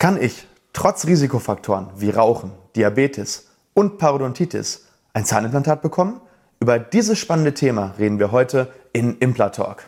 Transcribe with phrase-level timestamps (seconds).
[0.00, 6.20] Kann ich trotz Risikofaktoren wie Rauchen, Diabetes und Parodontitis ein Zahnimplantat bekommen?
[6.60, 9.82] Über dieses spannende Thema reden wir heute in Implatalk.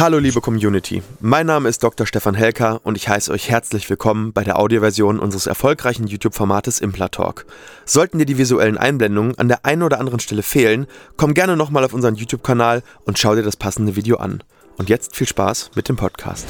[0.00, 2.06] Hallo liebe Community, mein Name ist Dr.
[2.06, 7.46] Stefan Helker und ich heiße euch herzlich willkommen bei der Audioversion unseres erfolgreichen YouTube-Formates Implatalk.
[7.84, 10.86] Sollten dir die visuellen Einblendungen an der einen oder anderen Stelle fehlen,
[11.16, 14.44] komm gerne nochmal auf unseren YouTube-Kanal und schau dir das passende Video an.
[14.76, 16.46] Und jetzt viel Spaß mit dem Podcast.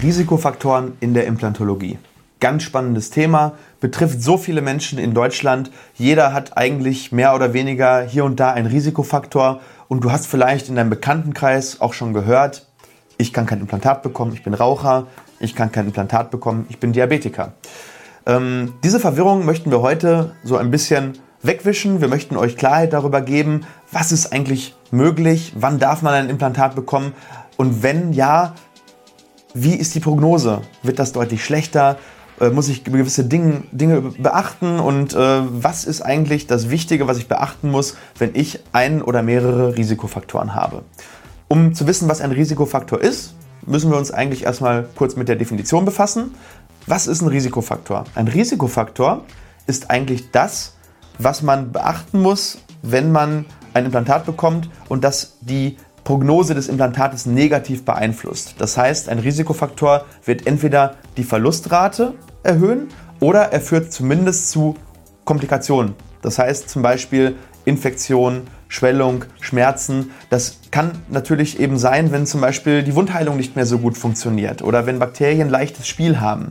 [0.00, 1.98] Risikofaktoren in der Implantologie.
[2.38, 5.72] Ganz spannendes Thema, betrifft so viele Menschen in Deutschland.
[5.96, 10.68] Jeder hat eigentlich mehr oder weniger hier und da einen Risikofaktor und du hast vielleicht
[10.68, 12.68] in deinem Bekanntenkreis auch schon gehört,
[13.16, 15.06] ich kann kein Implantat bekommen, ich bin Raucher,
[15.40, 17.52] ich kann kein Implantat bekommen, ich bin Diabetiker.
[18.26, 22.00] Ähm, diese Verwirrung möchten wir heute so ein bisschen wegwischen.
[22.00, 26.74] Wir möchten euch Klarheit darüber geben, was ist eigentlich möglich, wann darf man ein Implantat
[26.74, 27.12] bekommen
[27.56, 28.54] und wenn ja,
[29.52, 30.62] wie ist die Prognose?
[30.82, 31.96] Wird das deutlich schlechter?
[32.40, 37.18] Äh, muss ich gewisse Dinge, Dinge beachten und äh, was ist eigentlich das Wichtige, was
[37.18, 40.82] ich beachten muss, wenn ich einen oder mehrere Risikofaktoren habe?
[41.48, 43.34] Um zu wissen, was ein Risikofaktor ist,
[43.66, 46.34] müssen wir uns eigentlich erstmal kurz mit der Definition befassen.
[46.86, 48.04] Was ist ein Risikofaktor?
[48.14, 49.24] Ein Risikofaktor
[49.66, 50.74] ist eigentlich das,
[51.18, 57.24] was man beachten muss, wenn man ein Implantat bekommt und das die Prognose des Implantates
[57.24, 58.56] negativ beeinflusst.
[58.58, 62.88] Das heißt, ein Risikofaktor wird entweder die Verlustrate erhöhen
[63.20, 64.76] oder er führt zumindest zu
[65.24, 65.94] Komplikationen.
[66.20, 70.10] Das heißt zum Beispiel Infektion, Schwellung, Schmerzen.
[70.30, 74.62] Das kann natürlich eben sein, wenn zum Beispiel die Wundheilung nicht mehr so gut funktioniert
[74.62, 76.48] oder wenn Bakterien leichtes Spiel haben.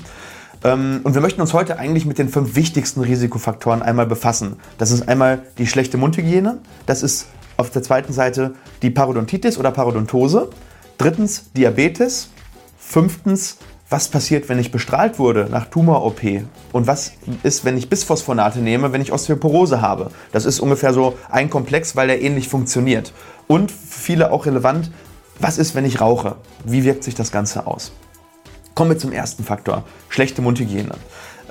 [0.64, 4.58] Ähm, und wir möchten uns heute eigentlich mit den fünf wichtigsten Risikofaktoren einmal befassen.
[4.78, 9.72] Das ist einmal die schlechte Mundhygiene, das ist auf der zweiten Seite die Parodontitis oder
[9.72, 10.50] Parodontose,
[10.98, 12.30] drittens Diabetes,
[12.78, 13.58] fünftens
[13.94, 16.24] was passiert, wenn ich bestrahlt wurde nach Tumor-OP
[16.72, 17.12] und was
[17.44, 20.10] ist, wenn ich Bisphosphonate nehme, wenn ich Osteoporose habe.
[20.32, 23.14] Das ist ungefähr so ein Komplex, weil der ähnlich funktioniert.
[23.46, 24.90] Und viele auch relevant,
[25.40, 26.38] was ist, wenn ich rauche?
[26.66, 27.92] Wie wirkt sich das Ganze aus?
[28.74, 30.96] Kommen wir zum ersten Faktor, schlechte Mundhygiene.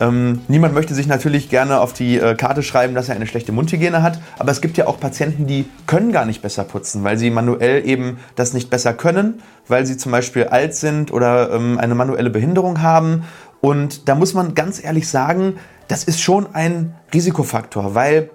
[0.00, 3.52] Ähm, niemand möchte sich natürlich gerne auf die äh, Karte schreiben, dass er eine schlechte
[3.52, 7.18] Mundhygiene hat, aber es gibt ja auch Patienten, die können gar nicht besser putzen, weil
[7.18, 11.78] sie manuell eben das nicht besser können, weil sie zum Beispiel alt sind oder ähm,
[11.78, 13.24] eine manuelle Behinderung haben.
[13.60, 15.56] Und da muss man ganz ehrlich sagen,
[15.88, 18.30] das ist schon ein Risikofaktor, weil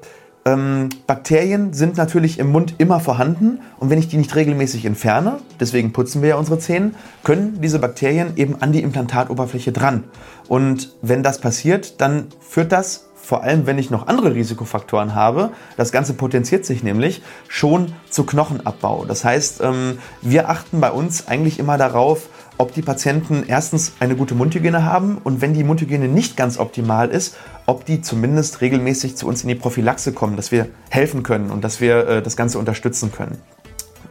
[0.47, 5.39] ähm, Bakterien sind natürlich im Mund immer vorhanden und wenn ich die nicht regelmäßig entferne,
[5.59, 6.91] deswegen putzen wir ja unsere Zähne,
[7.23, 10.05] können diese Bakterien eben an die Implantatoberfläche dran.
[10.47, 15.49] Und wenn das passiert, dann führt das vor allem wenn ich noch andere Risikofaktoren habe,
[15.75, 19.03] das Ganze potenziert sich nämlich schon zu Knochenabbau.
[19.03, 24.15] Das heißt, ähm, wir achten bei uns eigentlich immer darauf, ob die Patienten erstens eine
[24.15, 27.35] gute Mundhygiene haben und wenn die Mundhygiene nicht ganz optimal ist,
[27.65, 31.63] ob die zumindest regelmäßig zu uns in die Prophylaxe kommen, dass wir helfen können und
[31.63, 33.37] dass wir äh, das Ganze unterstützen können.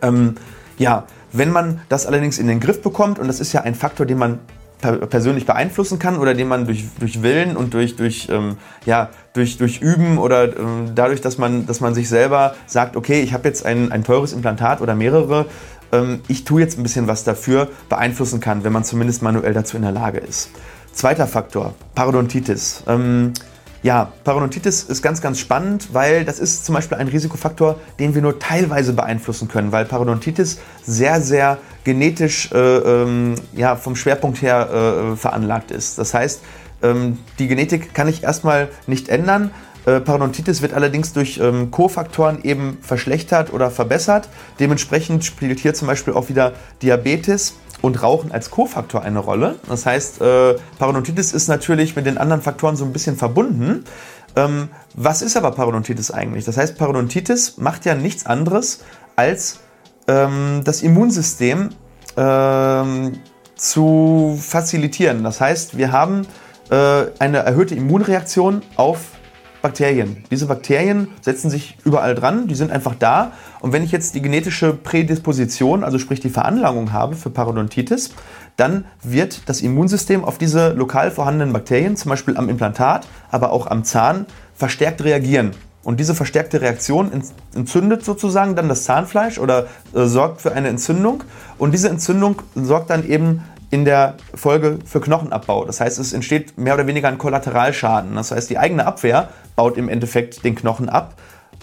[0.02, 0.36] Ähm,
[0.78, 4.06] ja, wenn man das allerdings in den Griff bekommt, und das ist ja ein Faktor,
[4.06, 4.38] den man
[4.80, 9.56] persönlich beeinflussen kann oder den man durch, durch Willen und durch, durch, ähm, ja, durch,
[9.56, 13.48] durch Üben oder ähm, dadurch, dass man, dass man sich selber sagt, okay, ich habe
[13.48, 15.46] jetzt ein, ein teures Implantat oder mehrere,
[15.92, 19.76] ähm, ich tue jetzt ein bisschen was dafür, beeinflussen kann, wenn man zumindest manuell dazu
[19.76, 20.50] in der Lage ist.
[20.92, 22.82] Zweiter Faktor, Parodontitis.
[22.86, 23.32] Ähm,
[23.82, 28.22] ja, Parodontitis ist ganz, ganz spannend, weil das ist zum Beispiel ein Risikofaktor, den wir
[28.22, 35.12] nur teilweise beeinflussen können, weil Parodontitis sehr, sehr genetisch äh, ähm, ja, vom Schwerpunkt her
[35.12, 35.98] äh, veranlagt ist.
[35.98, 36.40] Das heißt,
[36.82, 39.50] ähm, die Genetik kann ich erstmal nicht ändern.
[39.86, 44.28] Äh, Parodontitis wird allerdings durch ähm, Kofaktoren eben verschlechtert oder verbessert.
[44.58, 46.52] Dementsprechend spielt hier zum Beispiel auch wieder
[46.82, 49.56] Diabetes und Rauchen als Kofaktor eine Rolle.
[49.68, 53.84] Das heißt, äh, Parodontitis ist natürlich mit den anderen Faktoren so ein bisschen verbunden.
[54.34, 56.44] Ähm, was ist aber Parodontitis eigentlich?
[56.44, 58.80] Das heißt, Parodontitis macht ja nichts anderes
[59.14, 59.60] als
[60.08, 61.70] ähm, das Immunsystem
[62.16, 63.20] ähm,
[63.54, 65.22] zu facilitieren.
[65.22, 66.26] Das heißt, wir haben
[66.70, 69.15] äh, eine erhöhte Immunreaktion auf
[69.66, 70.22] Bakterien.
[70.30, 73.32] Diese Bakterien setzen sich überall dran, die sind einfach da.
[73.58, 78.10] Und wenn ich jetzt die genetische Prädisposition, also sprich die Veranlagung habe für Parodontitis,
[78.56, 83.66] dann wird das Immunsystem auf diese lokal vorhandenen Bakterien, zum Beispiel am Implantat, aber auch
[83.66, 85.50] am Zahn, verstärkt reagieren.
[85.82, 87.10] Und diese verstärkte Reaktion
[87.52, 91.24] entzündet sozusagen dann das Zahnfleisch oder äh, sorgt für eine Entzündung.
[91.58, 93.42] Und diese Entzündung sorgt dann eben
[93.76, 95.66] in der Folge für Knochenabbau.
[95.66, 98.14] Das heißt, es entsteht mehr oder weniger ein Kollateralschaden.
[98.14, 101.14] Das heißt, die eigene Abwehr baut im Endeffekt den Knochen ab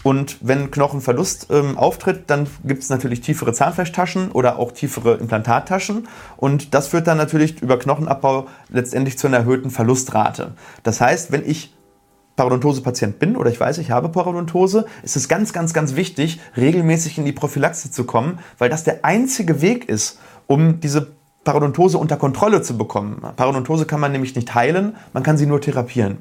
[0.03, 6.07] Und wenn Knochenverlust ähm, auftritt, dann gibt es natürlich tiefere Zahnfleischtaschen oder auch tiefere Implantattaschen.
[6.37, 10.51] Und das führt dann natürlich über Knochenabbau letztendlich zu einer erhöhten Verlustrate.
[10.83, 11.73] Das heißt, wenn ich
[12.35, 17.17] Parodontose-Patient bin oder ich weiß, ich habe Parodontose, ist es ganz, ganz, ganz wichtig, regelmäßig
[17.17, 22.17] in die Prophylaxe zu kommen, weil das der einzige Weg ist, um diese Parodontose unter
[22.17, 23.21] Kontrolle zu bekommen.
[23.35, 26.19] Parodontose kann man nämlich nicht heilen, man kann sie nur therapieren.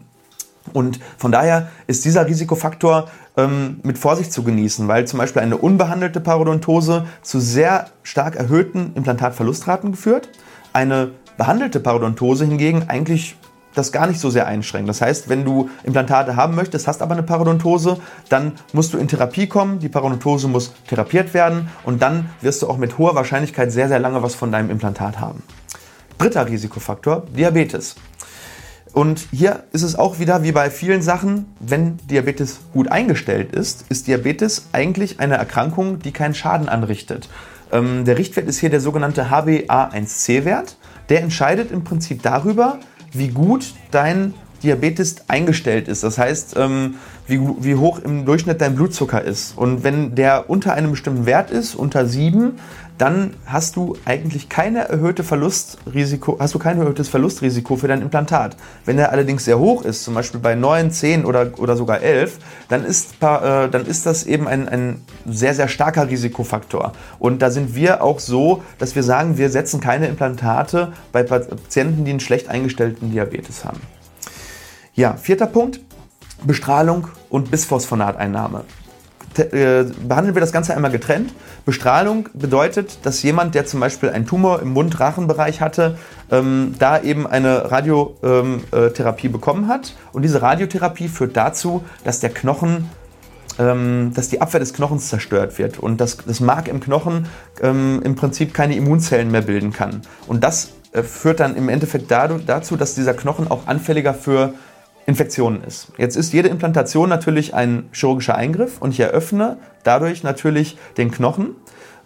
[0.72, 5.56] Und von daher ist dieser Risikofaktor ähm, mit Vorsicht zu genießen, weil zum Beispiel eine
[5.56, 10.28] unbehandelte Parodontose zu sehr stark erhöhten Implantatverlustraten geführt.
[10.72, 13.36] Eine behandelte Parodontose hingegen eigentlich
[13.74, 14.88] das gar nicht so sehr einschränkt.
[14.88, 17.98] Das heißt, wenn du Implantate haben möchtest, hast aber eine Parodontose,
[18.28, 22.69] dann musst du in Therapie kommen, die Parodontose muss therapiert werden und dann wirst du
[22.69, 25.42] auch mit hoher Wahrscheinlichkeit sehr, sehr lange was von deinem Implantat haben.
[26.19, 27.96] Dritter Risikofaktor, Diabetes.
[28.92, 33.86] Und hier ist es auch wieder wie bei vielen Sachen, wenn Diabetes gut eingestellt ist,
[33.88, 37.30] ist Diabetes eigentlich eine Erkrankung, die keinen Schaden anrichtet.
[37.72, 40.76] Ähm, der Richtwert ist hier der sogenannte HbA1c-Wert.
[41.08, 42.78] Der entscheidet im Prinzip darüber,
[43.12, 46.03] wie gut dein Diabetes eingestellt ist.
[46.03, 49.56] Das heißt, ähm, wie, wie hoch im Durchschnitt dein Blutzucker ist.
[49.56, 52.59] Und wenn der unter einem bestimmten Wert ist, unter 7,
[52.99, 58.56] dann hast du eigentlich keine erhöhte Verlustrisiko, hast du kein erhöhtes Verlustrisiko für dein Implantat.
[58.85, 62.38] Wenn er allerdings sehr hoch ist, zum Beispiel bei 9, 10 oder, oder sogar 11,
[62.69, 66.93] dann ist, äh, dann ist das eben ein, ein sehr, sehr starker Risikofaktor.
[67.19, 72.05] Und da sind wir auch so, dass wir sagen, wir setzen keine Implantate bei Patienten,
[72.05, 73.81] die einen schlecht eingestellten Diabetes haben.
[74.94, 75.81] Ja, vierter Punkt,
[76.44, 78.65] Bestrahlung und Bisphosphonateinnahme.
[79.39, 81.33] Äh, behandeln wir das Ganze einmal getrennt.
[81.65, 85.97] Bestrahlung bedeutet, dass jemand, der zum Beispiel einen Tumor im Mund-Rachenbereich hatte,
[86.31, 89.94] ähm, da eben eine Radiotherapie ähm, äh, bekommen hat.
[90.12, 92.91] Und diese Radiotherapie führt dazu, dass der Knochen
[93.59, 97.27] ähm, dass die Abwehr des Knochens zerstört wird und dass das Mark im Knochen
[97.61, 100.03] ähm, im Prinzip keine Immunzellen mehr bilden kann.
[100.27, 104.55] Und das äh, führt dann im Endeffekt dazu, dass dieser Knochen auch anfälliger für
[105.06, 105.88] Infektionen ist.
[105.99, 111.56] Jetzt ist jede Implantation natürlich ein chirurgischer Eingriff und ich eröffne dadurch natürlich den Knochen.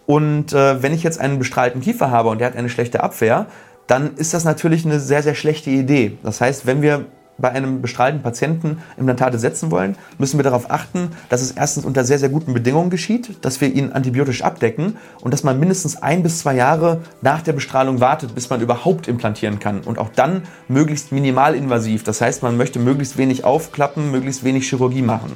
[0.06, 3.46] Und äh, wenn ich jetzt einen bestrahlten Kiefer habe und der hat eine schlechte Abwehr,
[3.86, 6.18] dann ist das natürlich eine sehr, sehr schlechte Idee.
[6.22, 7.06] Das heißt, wenn wir
[7.38, 12.04] bei einem bestrahlten Patienten Implantate setzen wollen, müssen wir darauf achten, dass es erstens unter
[12.04, 16.22] sehr, sehr guten Bedingungen geschieht, dass wir ihn antibiotisch abdecken und dass man mindestens ein
[16.22, 19.80] bis zwei Jahre nach der Bestrahlung wartet, bis man überhaupt implantieren kann.
[19.80, 22.04] Und auch dann möglichst minimalinvasiv.
[22.04, 25.32] Das heißt, man möchte möglichst wenig aufklappen, möglichst wenig Chirurgie machen.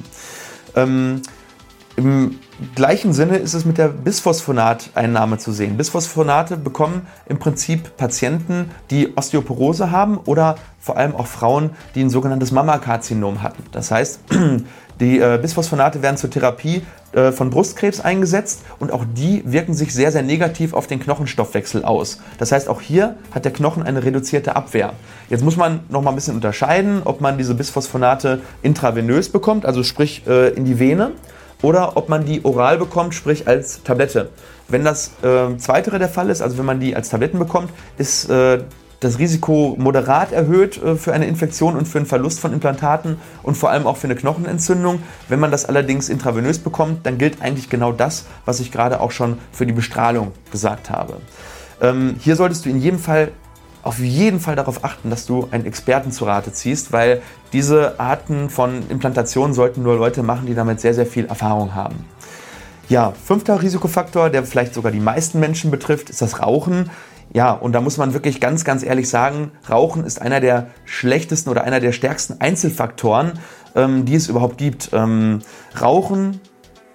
[0.75, 1.21] Ähm,
[2.01, 2.39] im
[2.75, 5.77] gleichen Sinne ist es mit der Bisphosphonateinnahme zu sehen.
[5.77, 12.09] Bisphosphonate bekommen im Prinzip Patienten, die Osteoporose haben oder vor allem auch Frauen, die ein
[12.09, 13.63] sogenanntes Mammakarzinom hatten.
[13.71, 14.21] Das heißt,
[14.99, 16.81] die äh, Bisphosphonate werden zur Therapie
[17.13, 21.85] äh, von Brustkrebs eingesetzt und auch die wirken sich sehr, sehr negativ auf den Knochenstoffwechsel
[21.85, 22.19] aus.
[22.39, 24.93] Das heißt, auch hier hat der Knochen eine reduzierte Abwehr.
[25.29, 29.83] Jetzt muss man noch mal ein bisschen unterscheiden, ob man diese Bisphosphonate intravenös bekommt, also
[29.83, 31.11] sprich äh, in die Vene
[31.61, 34.29] oder ob man die oral bekommt, sprich als Tablette.
[34.67, 38.29] Wenn das äh, Zweitere der Fall ist, also wenn man die als Tabletten bekommt, ist
[38.29, 38.63] äh,
[39.01, 43.57] das Risiko moderat erhöht äh, für eine Infektion und für einen Verlust von Implantaten und
[43.57, 45.01] vor allem auch für eine Knochenentzündung.
[45.27, 49.11] Wenn man das allerdings intravenös bekommt, dann gilt eigentlich genau das, was ich gerade auch
[49.11, 51.17] schon für die Bestrahlung gesagt habe.
[51.81, 53.31] Ähm, hier solltest du in jedem Fall
[53.83, 57.21] auf jeden Fall darauf achten, dass du einen Experten zu Rate ziehst, weil
[57.53, 62.05] diese Arten von Implantationen sollten nur Leute machen, die damit sehr, sehr viel Erfahrung haben.
[62.89, 66.89] Ja, fünfter Risikofaktor, der vielleicht sogar die meisten Menschen betrifft, ist das Rauchen.
[67.33, 71.49] Ja, und da muss man wirklich ganz, ganz ehrlich sagen, Rauchen ist einer der schlechtesten
[71.49, 73.39] oder einer der stärksten Einzelfaktoren,
[73.75, 74.89] ähm, die es überhaupt gibt.
[74.91, 75.39] Ähm,
[75.79, 76.41] Rauchen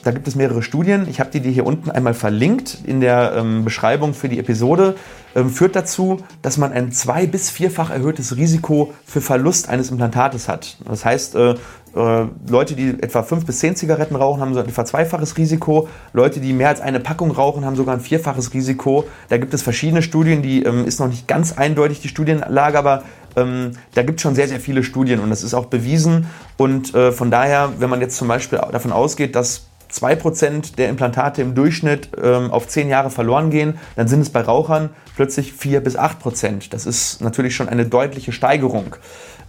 [0.06, 1.08] da gibt es mehrere Studien.
[1.10, 4.94] Ich habe die dir hier unten einmal verlinkt in der ähm, Beschreibung für die Episode.
[5.34, 10.48] Ähm, führt dazu, dass man ein zwei- bis vierfach erhöhtes Risiko für Verlust eines Implantates
[10.48, 10.76] hat.
[10.88, 11.54] Das heißt, äh,
[11.96, 15.88] äh, Leute, die etwa fünf bis zehn Zigaretten rauchen, haben so etwa zweifaches Risiko.
[16.12, 19.04] Leute, die mehr als eine Packung rauchen, haben sogar ein vierfaches Risiko.
[19.28, 23.02] Da gibt es verschiedene Studien, die ähm, ist noch nicht ganz eindeutig die Studienlage, aber
[23.34, 26.26] ähm, da gibt es schon sehr, sehr viele Studien und das ist auch bewiesen.
[26.56, 31.42] Und äh, von daher, wenn man jetzt zum Beispiel davon ausgeht, dass 2% der Implantate
[31.42, 35.80] im Durchschnitt ähm, auf 10 Jahre verloren gehen, dann sind es bei Rauchern plötzlich 4
[35.80, 36.70] bis 8%.
[36.70, 38.96] Das ist natürlich schon eine deutliche Steigerung.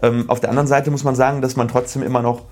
[0.01, 2.43] Ähm, auf der anderen Seite muss man sagen, dass man trotzdem immer noch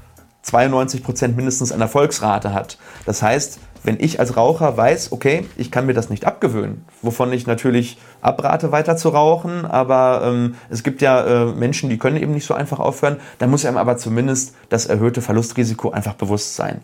[0.46, 2.78] 92% mindestens eine Erfolgsrate hat.
[3.06, 7.32] Das heißt, wenn ich als Raucher weiß, okay, ich kann mir das nicht abgewöhnen, wovon
[7.32, 12.18] ich natürlich abrate, weiter zu rauchen, aber ähm, es gibt ja äh, Menschen, die können
[12.18, 16.56] eben nicht so einfach aufhören, dann muss einem aber zumindest das erhöhte Verlustrisiko einfach bewusst
[16.56, 16.82] sein.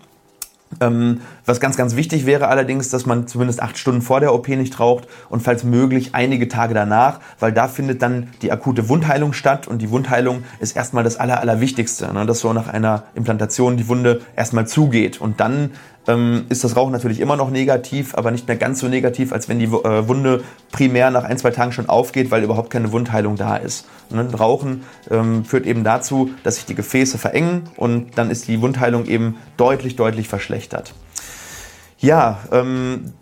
[0.79, 4.47] Ähm, was ganz, ganz wichtig wäre allerdings, dass man zumindest acht Stunden vor der OP
[4.47, 9.33] nicht raucht und falls möglich einige Tage danach, weil da findet dann die akute Wundheilung
[9.33, 12.25] statt und die Wundheilung ist erstmal das Aller, Allerwichtigste, ne?
[12.25, 15.71] dass so nach einer Implantation die Wunde erstmal zugeht und dann
[16.07, 19.49] ähm, ist das Rauchen natürlich immer noch negativ, aber nicht mehr ganz so negativ, als
[19.49, 23.35] wenn die äh, Wunde primär nach ein, zwei Tagen schon aufgeht, weil überhaupt keine Wundheilung
[23.35, 23.85] da ist.
[24.09, 24.25] Ne?
[24.33, 29.05] Rauchen ähm, führt eben dazu, dass sich die Gefäße verengen und dann ist die Wundheilung
[29.05, 30.93] eben deutlich, deutlich verschlechtert.
[32.01, 33.13] Ja, ähm,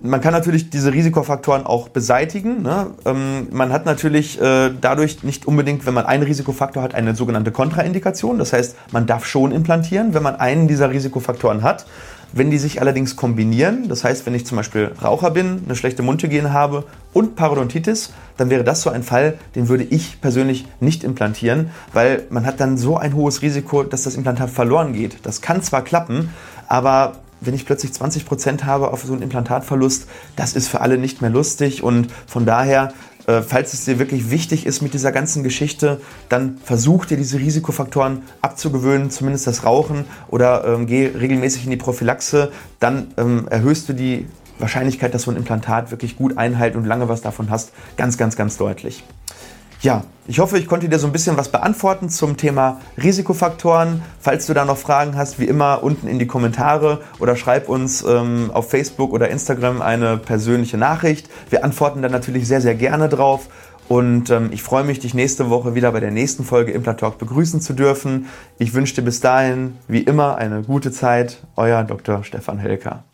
[0.00, 2.62] man kann natürlich diese Risikofaktoren auch beseitigen.
[2.62, 2.88] Ne?
[3.04, 7.52] Ähm, man hat natürlich äh, dadurch nicht unbedingt, wenn man einen Risikofaktor hat, eine sogenannte
[7.52, 8.38] Kontraindikation.
[8.38, 11.86] Das heißt, man darf schon implantieren, wenn man einen dieser Risikofaktoren hat.
[12.32, 16.02] Wenn die sich allerdings kombinieren, das heißt, wenn ich zum Beispiel Raucher bin, eine schlechte
[16.02, 21.04] Mundhygiene habe und Parodontitis, dann wäre das so ein Fall, den würde ich persönlich nicht
[21.04, 25.18] implantieren, weil man hat dann so ein hohes Risiko, dass das Implantat verloren geht.
[25.22, 26.30] Das kann zwar klappen,
[26.66, 27.12] aber
[27.46, 31.20] wenn ich plötzlich 20 Prozent habe auf so einen Implantatverlust, das ist für alle nicht
[31.20, 32.92] mehr lustig und von daher
[33.26, 37.38] äh, falls es dir wirklich wichtig ist mit dieser ganzen Geschichte, dann versuch dir diese
[37.38, 42.52] Risikofaktoren abzugewöhnen, zumindest das Rauchen oder ähm, geh regelmäßig in die Prophylaxe.
[42.80, 44.26] Dann ähm, erhöhst du die
[44.58, 48.36] Wahrscheinlichkeit, dass so ein Implantat wirklich gut einhält und lange was davon hast, ganz, ganz,
[48.36, 49.02] ganz deutlich.
[49.84, 54.00] Ja, ich hoffe, ich konnte dir so ein bisschen was beantworten zum Thema Risikofaktoren.
[54.18, 58.02] Falls du da noch Fragen hast, wie immer unten in die Kommentare oder schreib uns
[58.02, 61.28] ähm, auf Facebook oder Instagram eine persönliche Nachricht.
[61.50, 63.50] Wir antworten dann natürlich sehr, sehr gerne drauf.
[63.86, 67.60] Und ähm, ich freue mich, dich nächste Woche wieder bei der nächsten Folge Implantalk begrüßen
[67.60, 68.28] zu dürfen.
[68.56, 71.42] Ich wünsche dir bis dahin, wie immer, eine gute Zeit.
[71.56, 72.24] Euer Dr.
[72.24, 73.04] Stefan Helker.